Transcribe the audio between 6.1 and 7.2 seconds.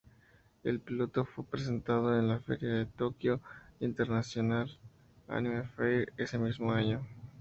ese mismo año.